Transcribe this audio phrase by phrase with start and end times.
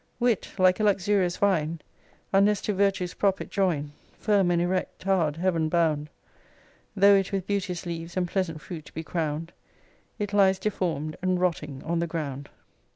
[0.19, 1.79] Wit, like a luxurious vine,
[2.33, 6.09] Unless to virtue's prop it join, Firm and erect, tow'rd heaven bound,
[6.95, 9.53] Tho' it with beauteous leaves and pleasant fruit be crown'd,
[10.17, 12.49] It lies deform'd, and rotting on the ground.